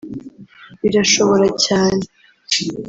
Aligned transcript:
birashobora 0.81 1.47
cyane” 1.65 2.03